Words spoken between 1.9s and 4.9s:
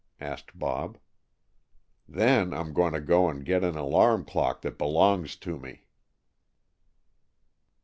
"Then I'm going to go and get an alarm clock that